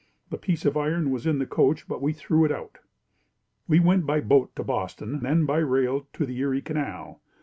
[0.31, 2.79] The piece of iron was in the coach, but we threw it out.
[3.67, 7.21] We went by boat to Boston, then by rail to the Erie canal.